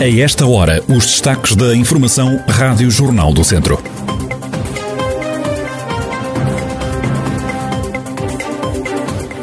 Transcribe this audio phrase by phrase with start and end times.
[0.00, 3.78] A esta hora, os destaques da Informação Rádio Jornal do Centro.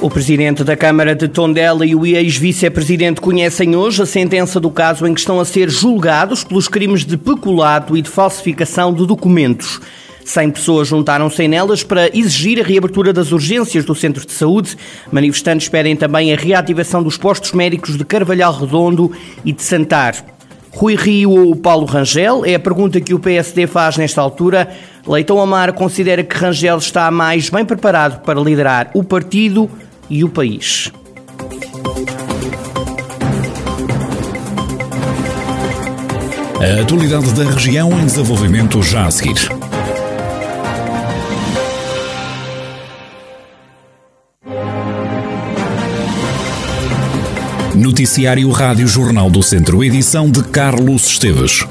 [0.02, 5.06] O presidente da Câmara de Tondela e o ex-vice-presidente conhecem hoje a sentença do caso
[5.06, 9.80] em que estão a ser julgados pelos crimes de peculado e de falsificação de documentos.
[10.26, 14.76] 100 pessoas juntaram-se nelas para exigir a reabertura das urgências do centro de saúde.
[15.12, 19.12] Manifestantes pedem também a reativação dos postos médicos de Carvalhal Redondo
[19.46, 20.37] e de Santar.
[20.78, 22.46] Rui Rio ou Paulo Rangel?
[22.46, 24.70] É a pergunta que o PSD faz nesta altura.
[25.08, 29.68] Leitão Amar considera que Rangel está mais bem preparado para liderar o partido
[30.08, 30.92] e o país.
[36.62, 39.57] A atualidade da região em desenvolvimento já a seguir.
[47.78, 51.64] Noticiário Rádio Jornal do Centro, edição de Carlos Esteves.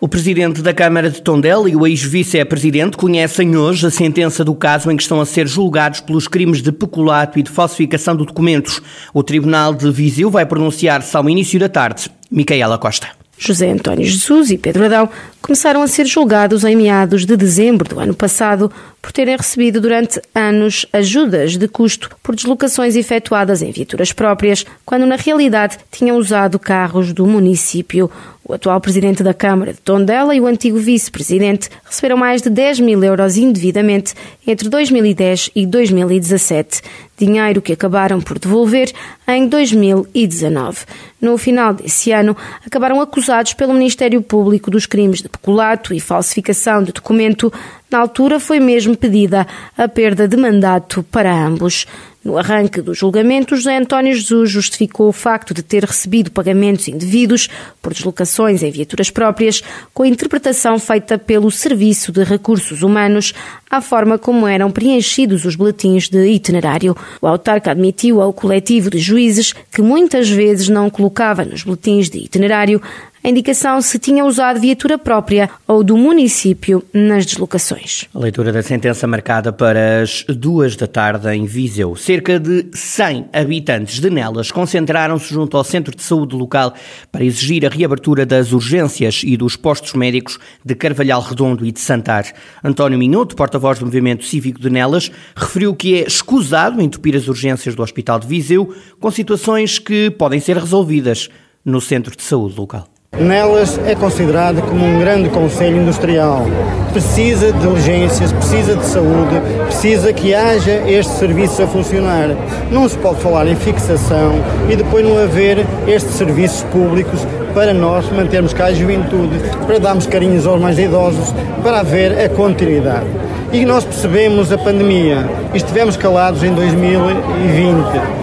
[0.00, 4.92] O presidente da Câmara de Tondela e o ex-vice-presidente conhecem hoje a sentença do caso
[4.92, 8.80] em que estão a ser julgados pelos crimes de peculato e de falsificação de documentos.
[9.12, 12.08] O Tribunal de Viseu vai pronunciar-se ao início da tarde.
[12.30, 13.08] Micaela Costa.
[13.36, 15.08] José António Jesus e Pedro Adão
[15.40, 18.70] começaram a ser julgados em meados de dezembro do ano passado
[19.02, 25.04] por terem recebido durante anos ajudas de custo por deslocações efetuadas em viaturas próprias, quando
[25.04, 28.08] na realidade tinham usado carros do município.
[28.44, 32.80] O atual presidente da Câmara de Tondela e o antigo vice-presidente receberam mais de 10
[32.80, 34.14] mil euros indevidamente
[34.46, 36.82] entre 2010 e 2017,
[37.16, 38.92] dinheiro que acabaram por devolver
[39.28, 40.78] em 2019.
[41.20, 46.82] No final desse ano, acabaram acusados pelo Ministério Público dos crimes de peculato e falsificação
[46.82, 47.52] de documento.
[47.92, 51.86] Na altura, foi mesmo pedida a perda de mandato para ambos.
[52.24, 57.48] No arranque do julgamento, José António Jesus justificou o facto de ter recebido pagamentos indevidos
[57.82, 59.60] por deslocações em viaturas próprias,
[59.92, 63.34] com a interpretação feita pelo Serviço de Recursos Humanos
[63.68, 66.96] à forma como eram preenchidos os boletins de itinerário.
[67.20, 72.18] O autarca admitiu ao coletivo de juízes que muitas vezes não colocava nos boletins de
[72.18, 72.80] itinerário
[73.24, 78.06] a indicação se tinha usado viatura própria ou do município nas deslocações.
[78.12, 81.94] A leitura da sentença marcada para as duas da tarde em Viseu.
[81.94, 86.74] Cerca de 100 habitantes de Nelas concentraram-se junto ao centro de saúde local
[87.12, 91.80] para exigir a reabertura das urgências e dos postos médicos de Carvalhal Redondo e de
[91.80, 92.24] Santar.
[92.62, 97.74] António Minuto, porta-voz do Movimento Cívico de Nelas, referiu que é escusado entupir as urgências
[97.74, 101.28] do Hospital de Viseu com situações que podem ser resolvidas
[101.64, 102.91] no centro de saúde local.
[103.20, 106.46] Nelas é considerado como um grande conselho industrial.
[106.92, 112.30] Precisa de urgências, precisa de saúde, precisa que haja este serviço a funcionar.
[112.70, 114.32] Não se pode falar em fixação
[114.70, 117.20] e depois não haver estes serviços públicos
[117.52, 122.30] para nós mantermos cá a juventude, para darmos carinhos aos mais idosos, para haver a
[122.30, 123.06] continuidade.
[123.52, 125.28] E nós percebemos a pandemia.
[125.54, 128.22] Estivemos calados em 2020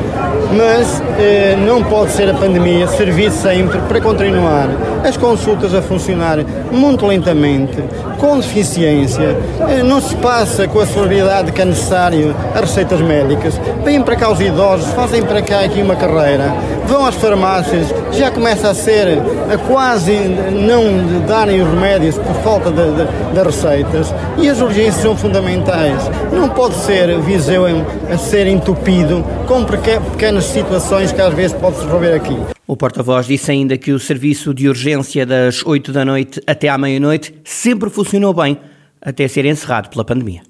[0.51, 4.67] mas eh, não pode ser a pandemia servir sempre para continuar
[5.03, 6.39] as consultas a funcionar
[6.71, 7.77] muito lentamente,
[8.17, 13.59] com deficiência, eh, não se passa com a celeridade que é necessário as receitas médicas,
[13.83, 16.53] vêm para cá os idosos, fazem para cá aqui uma carreira,
[16.87, 19.07] vão às farmácias, já começa a ser
[19.51, 25.01] a quase não darem os remédios por falta de, de, de receitas e as urgências
[25.01, 26.01] são fundamentais.
[26.31, 32.13] Não pode ser Viseu a ser entupido com pequenas situações que às vezes pode-se resolver
[32.13, 32.37] aqui.
[32.67, 36.77] O porta-voz disse ainda que o serviço de urgência das 8 da noite até à
[36.77, 38.57] meia-noite sempre funcionou bem,
[39.01, 40.48] até ser encerrado pela pandemia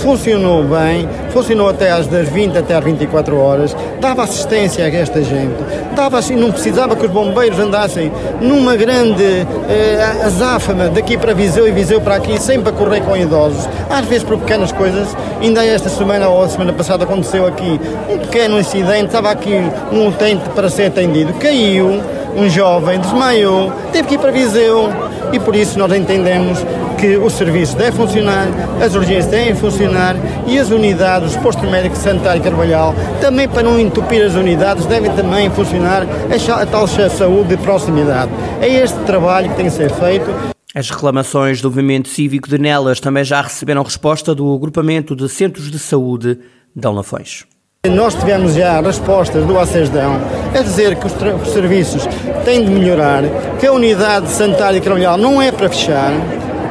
[0.00, 5.22] funcionou bem, funcionou até às das 20 até às 24 horas, dava assistência a esta
[5.22, 5.56] gente,
[5.94, 8.10] dava assim, não precisava que os bombeiros andassem
[8.40, 13.16] numa grande eh, azáfama daqui para Viseu e Viseu para aqui, sempre a correr com
[13.16, 15.08] idosos, às vezes por pequenas coisas,
[15.40, 19.54] ainda esta semana ou a semana passada aconteceu aqui um pequeno incidente, estava aqui
[19.92, 22.00] um utente para ser atendido, caiu,
[22.36, 26.58] um jovem desmaiou, teve que ir para Viseu e por isso nós entendemos
[26.98, 28.48] que o serviço deve funcionar,
[28.84, 33.62] as urgências devem funcionar e as unidades, os postos médicos sanitário e Carvalhal, também para
[33.62, 38.30] não entupir as unidades, devem também funcionar a tal saúde de proximidade.
[38.60, 40.30] É este trabalho que tem que ser feito.
[40.74, 45.70] As reclamações do movimento cívico de Nelas também já receberam resposta do agrupamento de centros
[45.70, 46.38] de saúde
[46.76, 47.44] de Lafões.
[47.88, 50.20] Nós tivemos já respostas do ACESDão
[50.54, 52.06] a dizer que os, os, serviços
[52.44, 53.22] têm de melhorar,
[53.58, 56.12] que a unidade sanitária e Carvalhal não é para fechar,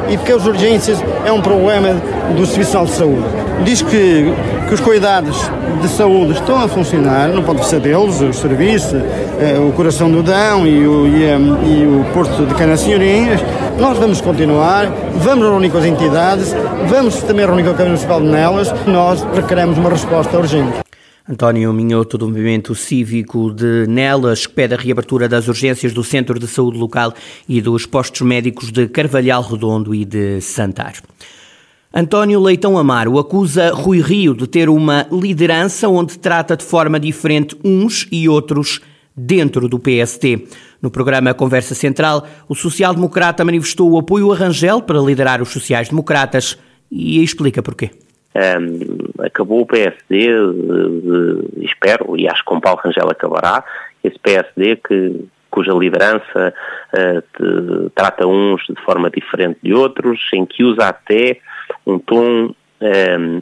[0.08, 2.00] e porque as urgências é um problema
[2.38, 3.26] do Serviço de Saúde.
[3.64, 4.32] Diz que,
[4.68, 5.36] que os cuidados
[5.82, 9.02] de saúde estão a funcionar, não pode ser deles, os serviços,
[9.40, 13.42] eh, o Coração do Dão e o, e, e o Porto de Canacinhorinhas.
[13.80, 14.86] Nós vamos continuar,
[15.16, 16.56] vamos reunir com as entidades,
[16.88, 18.72] vamos também reunir com a Câmara Municipal de Nelas.
[18.86, 20.89] Nós requeremos uma resposta urgente.
[21.32, 26.40] António Minhoto, do Movimento Cívico de Nelas, que pede a reabertura das urgências do Centro
[26.40, 27.14] de Saúde Local
[27.48, 30.96] e dos postos médicos de Carvalhal Redondo e de Santar.
[31.94, 37.56] António Leitão Amaro acusa Rui Rio de ter uma liderança onde trata de forma diferente
[37.64, 38.82] uns e outros
[39.16, 40.48] dentro do PST.
[40.82, 46.58] No programa Conversa Central, o social-democrata manifestou o apoio a Rangel para liderar os sociais-democratas
[46.92, 47.92] e explica porquê.
[48.36, 50.28] Um, acabou o PSD,
[51.58, 53.64] espero, e acho que com Paulo Rangel acabará,
[54.04, 56.54] esse PSD que, cuja liderança
[56.94, 61.40] uh, trata uns de forma diferente de outros, em que usa até
[61.86, 62.54] um tom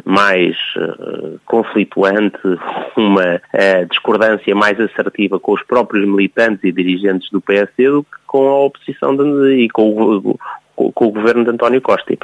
[0.03, 2.39] mais uh, conflituante,
[2.97, 8.17] uma uh, discordância mais assertiva com os próprios militantes e dirigentes do PSD do que
[8.25, 10.39] com a oposição de, e com o,
[10.75, 12.17] com o governo de António Costa.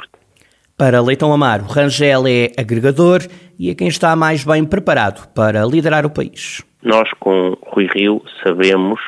[0.76, 3.20] Para Leitão Amaro, Rangel é agregador
[3.56, 6.64] e é quem está mais bem preparado para liderar o país.
[6.82, 9.00] Nós, com Rui Rio, sabemos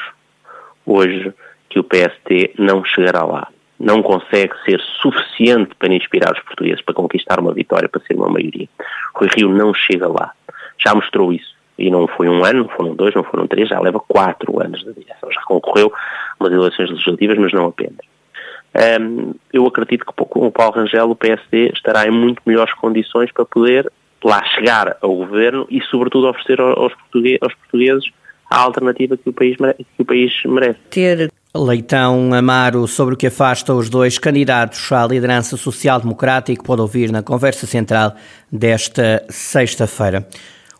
[0.86, 1.34] hoje
[1.68, 3.48] que o PST não chegará lá.
[3.80, 8.28] Não consegue ser suficiente para inspirar os portugueses para conquistar uma vitória, para ser uma
[8.28, 8.68] maioria.
[9.16, 10.30] Rui Rio não chega lá.
[10.78, 11.56] Já mostrou isso.
[11.76, 14.84] E não foi um ano, não foram dois, não foram três, já leva quatro anos
[14.84, 15.32] de direção.
[15.32, 15.92] Já concorreu
[16.38, 18.06] umas eleições legislativas, mas não apenas.
[18.74, 23.32] Um, eu acredito que com o Paulo Rangel o PSD estará em muito melhores condições
[23.32, 23.90] para poder
[24.22, 28.04] lá chegar ao governo e, sobretudo, oferecer aos portugueses, aos portugueses
[28.50, 29.86] a alternativa que o país merece.
[29.96, 30.78] Que o país merece.
[30.90, 36.62] Ter Leitão Amaro sobre o que afasta os dois candidatos à liderança social-democrata e que
[36.62, 38.14] pode ouvir na conversa central
[38.52, 40.26] desta sexta-feira.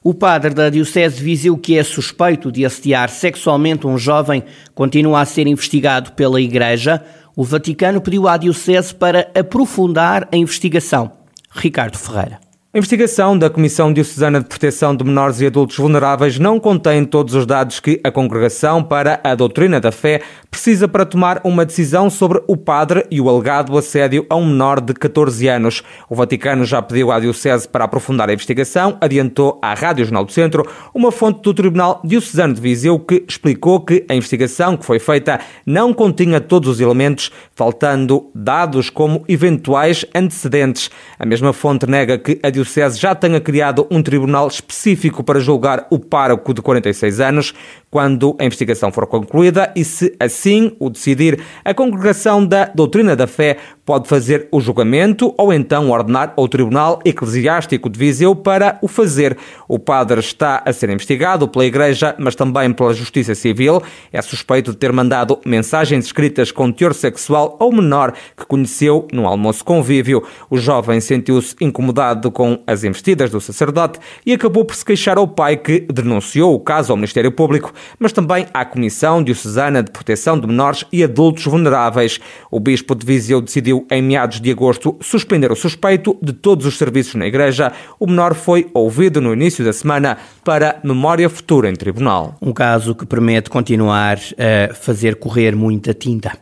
[0.04, 5.20] O padre da Diocese de Viseu, que é suspeito de assediar sexualmente um jovem, continua
[5.20, 7.02] a ser investigado pela Igreja
[7.36, 11.12] o Vaticano pediu à Diocese para aprofundar a investigação.
[11.50, 12.45] Ricardo Ferreira.
[12.76, 17.32] A investigação da Comissão Diocesana de Proteção de Menores e Adultos Vulneráveis não contém todos
[17.32, 20.20] os dados que a Congregação para a Doutrina da Fé
[20.50, 24.82] precisa para tomar uma decisão sobre o padre e o alegado assédio a um menor
[24.82, 25.82] de 14 anos.
[26.06, 30.32] O Vaticano já pediu à Diocese para aprofundar a investigação, adiantou à Rádio Jornal do
[30.32, 34.98] Centro uma fonte do Tribunal Diocesano de Viseu que explicou que a investigação que foi
[34.98, 40.90] feita não continha todos os elementos, faltando dados como eventuais antecedentes.
[41.18, 45.38] A mesma fonte nega que a Diocese Diocese já tenha criado um tribunal específico para
[45.38, 47.54] julgar o pároco de 46 anos,
[47.96, 53.26] quando a investigação for concluída e, se assim o decidir, a Congregação da Doutrina da
[53.26, 53.56] Fé
[53.86, 59.38] pode fazer o julgamento ou então ordenar ao Tribunal Eclesiástico de Viseu para o fazer.
[59.68, 63.80] O padre está a ser investigado pela Igreja, mas também pela Justiça Civil.
[64.12, 69.26] É suspeito de ter mandado mensagens escritas com teor sexual ao menor que conheceu num
[69.26, 70.22] almoço convívio.
[70.50, 75.28] O jovem sentiu-se incomodado com as investidas do sacerdote e acabou por se queixar ao
[75.28, 80.38] pai que denunciou o caso ao Ministério Público, mas também à Comissão Diocesana de Proteção
[80.38, 82.20] de Menores e Adultos Vulneráveis.
[82.50, 86.78] O bispo de Viseu decidiu em meados de agosto, suspender o suspeito de todos os
[86.78, 87.72] serviços na Igreja.
[87.98, 92.36] O menor foi ouvido no início da semana para memória futura em tribunal.
[92.40, 96.32] Um caso que promete continuar a fazer correr muita tinta.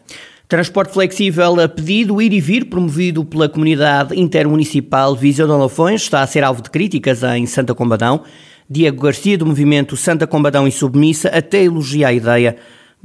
[0.47, 6.21] Transporte flexível a pedido, ir e vir, promovido pela comunidade intermunicipal Viseu de Lafões, está
[6.21, 8.23] a ser alvo de críticas em Santa Combadão.
[8.69, 12.57] Diego Garcia, do movimento Santa Combadão e Submissa, até elogia a ideia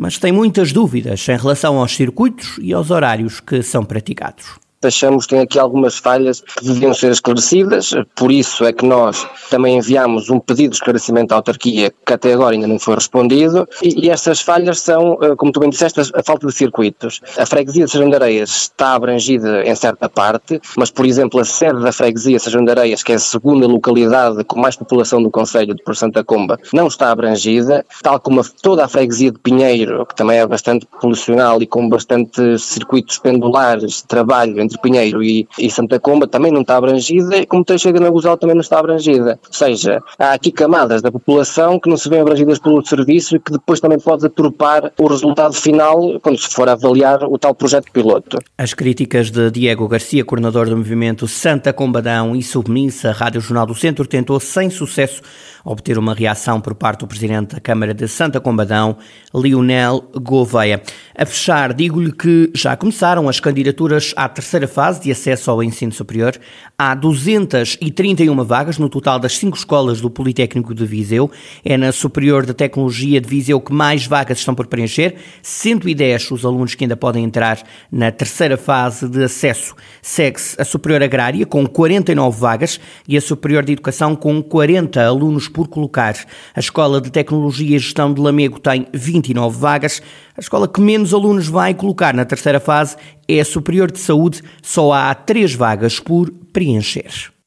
[0.02, 5.26] mas tem muitas dúvidas em relação aos circuitos e aos horários que são praticados achamos
[5.26, 9.78] que tem aqui algumas falhas que deviam ser esclarecidas, por isso é que nós também
[9.78, 14.06] enviamos um pedido de esclarecimento à autarquia que até agora ainda não foi respondido e,
[14.06, 17.22] e essas falhas são, eh, como tu bem disseste, a, falta de circuitos.
[17.38, 21.46] A freguesia de Sejão de Areias está abrangida em certa parte, mas por exemplo a
[21.46, 25.22] sede da freguesia de Sejão de Areias, que é a segunda localidade com mais população
[25.22, 29.40] do Conselho de Por Santa Comba, não está abrangida, tal como toda a freguesia de
[29.40, 35.24] Pinheiro, que também é bastante polucional e com bastante circuitos pendulares de trabalho entre Pinheiro
[35.24, 38.80] e, e Santa Comba também não está abrangida, como Teixeira na Guzal também não está
[38.80, 39.40] abrangida.
[39.48, 43.40] Ou seja, há aqui camadas da população que não se vêem abrangidas pelo serviço e
[43.40, 47.92] que depois também pode aturpar o resultado final quando se for avaliar o tal projeto
[47.92, 48.38] piloto.
[48.58, 53.76] As críticas de Diego Garcia, coordenador do movimento Santa Combadão e submissa, Rádio Jornal do
[53.76, 55.22] Centro tentou sem sucesso
[55.64, 58.98] obter uma reação por parte do presidente da Câmara de Santa Combadão,
[59.34, 60.82] Lionel Gouveia.
[61.16, 65.92] A fechar, digo-lhe que já começaram as candidaturas à terceira fase de acesso ao ensino
[65.92, 66.40] superior.
[66.78, 71.30] Há 231 vagas no total das cinco escolas do Politécnico de Viseu.
[71.64, 75.16] É na Superior de Tecnologia de Viseu que mais vagas estão por preencher.
[75.42, 77.62] 110 os alunos que ainda podem entrar
[77.92, 79.76] na terceira fase de acesso.
[80.02, 85.49] Segue-se a Superior Agrária com 49 vagas e a Superior de Educação com 40 alunos
[85.50, 86.16] por colocar.
[86.56, 90.02] A Escola de Tecnologia e Gestão de Lamego tem 29 vagas.
[90.38, 92.96] A escola que menos alunos vai colocar na terceira fase
[93.28, 97.39] é a Superior de Saúde, só há três vagas por preencher.